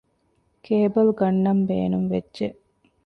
ކޭބަލް 0.65 1.11
ގަންނަން 1.19 1.63
ބޭނުންވެއްޖެ 1.67 2.47